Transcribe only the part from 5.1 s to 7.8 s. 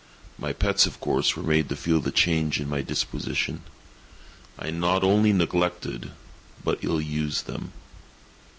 neglected, but ill used them.